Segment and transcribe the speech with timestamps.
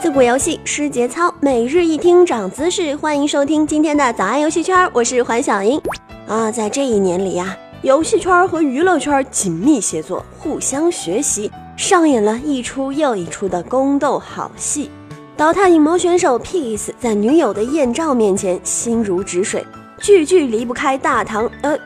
[0.00, 2.94] 自古游戏失节操，每日一听长姿势。
[2.94, 5.80] 欢迎收听今天的早安游戏圈，我是环小英。
[6.28, 14.88] 啊，在这一年里呀，游戏圈和娱乐圈紧密协作，互相学习，上演了一出又一出的宫斗好戏。
[15.36, 19.66] 倒塌影魔选手 Peace 在女友的艳照面前心如止水，
[20.00, 21.76] 句句离不开大唐呃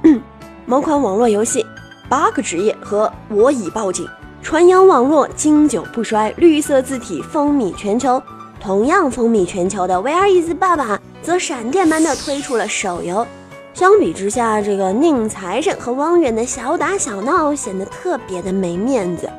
[0.66, 1.64] 某款网络游戏
[2.10, 4.06] 八个职业和我已报警。
[4.44, 8.22] 传扬网络经久不衰，绿色字体风靡全球。
[8.60, 13.26] 同样风靡全球的 Where is 爸爸则闪电般的推出了手游。
[13.72, 19.30] 相比之下，这个宁财神和汪远的小打小闹显得特别的没面子。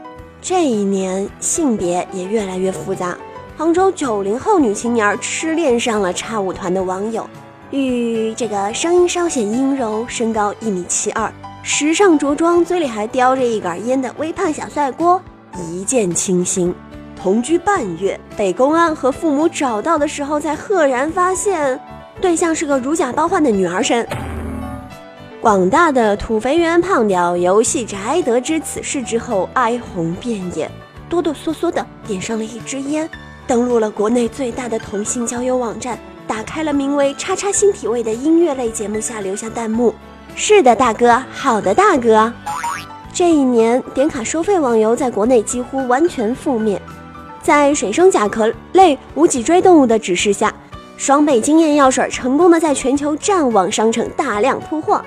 [0.42, 3.16] 这一年性别也越来越复杂，
[3.56, 7.30] 杭州九零后女青年痴恋上了叉舞团的网友，
[7.70, 11.32] 与这个声音稍显阴柔、身高一米七二。
[11.68, 15.20] 时尚着装，嘴里还叼着一杆烟的微胖小帅锅
[15.58, 16.72] 一见倾心，
[17.20, 21.78] 同居半月，被公安和父母找到的时候，才赫然发现
[22.22, 24.08] 对象是个如假包换的女儿身。
[25.42, 30.70] 广大的土肥圆胖屌游戏宅得知此事之后，哀鸿遍野，
[31.10, 33.10] 哆哆嗦嗦的点上了一支烟，
[33.48, 39.92] 登录了国内最大的同性交友网站，打开了名为“叉叉新体位”的音乐类节目下留下弹幕。
[40.38, 42.32] 是的，大哥，好的，大哥。
[43.14, 46.80] 这一年，点卡收费网游在国内几乎完全覆灭。
[47.42, 50.54] 在水生甲壳类无脊椎动物的指示下，
[50.98, 55.02] 双倍经验药水成功的在全球战网商城大量铺货。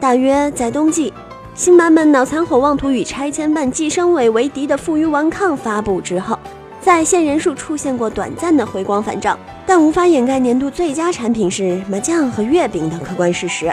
[0.00, 1.12] 大约在冬季，
[1.54, 6.38] 新版本脑残火妄图与拆迁办计生委为敌的负隅顽抗发布之后，
[6.80, 13.70] 在线人数出现过短暂的回光返照，但无法掩盖年度最佳产品是麻将和月饼的客观事实。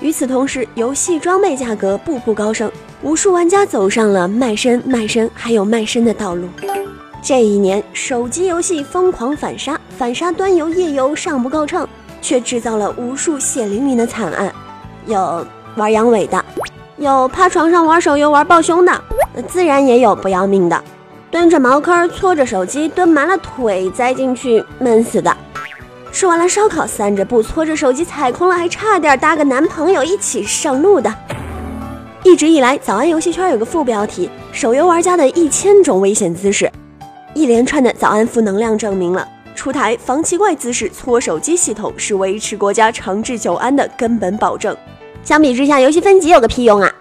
[0.00, 2.70] 与此同时，游戏装备价格步步高升，
[3.02, 6.48] 无数玩家走上了卖身、卖身还有卖身的道路。
[7.20, 11.86] 这一年，手机游戏疯狂反杀，反杀端游、页游尚不够称，
[12.22, 14.52] 却制造了无数血淋淋的惨案。
[15.06, 16.44] 有玩阳痿的，
[16.96, 19.02] 有趴床上玩手游玩抱胸的，
[19.48, 20.80] 自然也有不要命的，
[21.28, 25.36] 蹲着茅坑搓着手机蹲麻了腿栽进去闷死的。
[26.18, 31.14] 吃完了烧烤，散着步，搓着手机踩空了，还差点搭个男朋友一起上路的。
[32.24, 36.68] 一直以来，早安游戏圈有个副标题：手游玩家的一千种危险姿势。
[37.34, 44.76] 一连串的早安负能量证明了出台防奇怪姿势搓手机系统是维持国家长治久安的根本保证。
[45.22, 46.92] 相比之下，游戏分级有个屁用啊！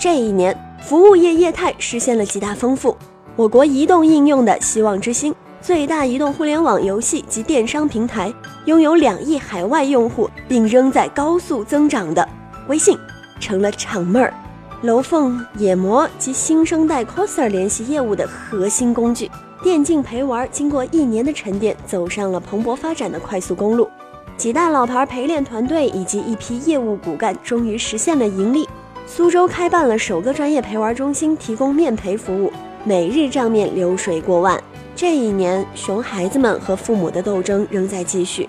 [0.00, 0.52] 这一年，
[0.84, 2.96] 服务业业态实现了极大丰富。
[3.36, 5.32] 我国移动应用的希望之星。
[5.62, 8.34] 最大移动互联网游戏及电商平台，
[8.64, 12.28] 拥有两亿海外用户，并仍在高速增长的
[12.66, 12.98] 微信，
[13.38, 14.34] 成了厂妹儿、
[14.80, 19.30] 楼凤、野魔及新生代 coser 联系业务的核心工具。
[19.62, 23.88] 电竞陪玩经过一年的沉淀，走上了蓬勃发展的快速公路。
[24.36, 28.68] 几大老牌陪练团队以及一批业务骨干，终于实现了盈利。
[29.06, 32.52] 苏州开办了首个专业陪玩中心，提供面陪服务，
[32.82, 34.60] 每日账面流水过万。
[34.94, 38.48] 这一年，熊孩子们和父母的斗争仍在继续。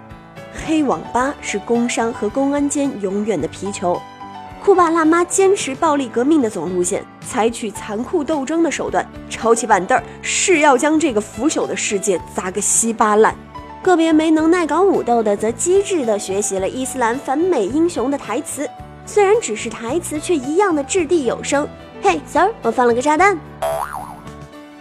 [0.66, 4.00] 黑网吧是工商和公安间永远的皮球。
[4.64, 13.36] 酷爸辣妈坚持暴力革命的总路线，采取残酷斗争的手段，抄起板凳儿誓要将这个腐朽的世界砸个稀巴烂。
[13.82, 18.70] 个别没能耐搞武斗的，则机智地学习了伊斯兰反美英雄的台词，
[19.06, 21.68] 虽然只是台词，却一样的掷地有声。
[22.02, 23.38] 嘿，Sir，我放了个炸弹。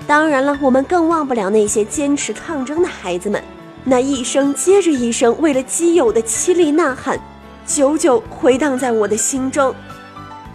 [0.07, 3.43] 当然了，我们更忘不了那些坚持抗争的孩子们，
[3.85, 7.19] 那一声接着一声为了基友的凄厉呐喊，
[7.67, 9.75] 久久回荡在我的心中。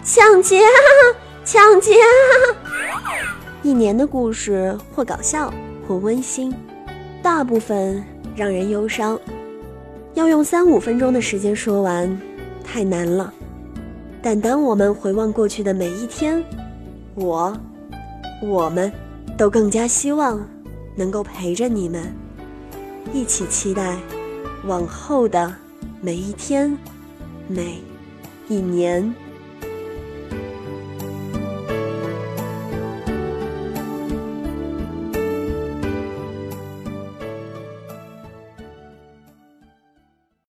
[0.04, 0.70] 抢劫啊！
[1.44, 2.04] 抢劫啊！
[3.62, 5.52] 一年的故事，或搞笑，
[5.86, 6.54] 或温馨，
[7.22, 8.04] 大部分
[8.36, 9.18] 让人忧伤。
[10.14, 12.20] 要用三五分钟的时间说完，
[12.62, 13.32] 太难了。
[14.22, 16.42] 但当我们回望过去的每一天，
[17.14, 17.56] 我，
[18.42, 18.92] 我们。
[19.38, 20.44] 都更加希望
[20.96, 22.12] 能够陪着你们，
[23.12, 23.96] 一起期待
[24.66, 25.54] 往后的
[26.00, 26.76] 每一天、
[27.46, 27.80] 每
[28.48, 29.14] 一年。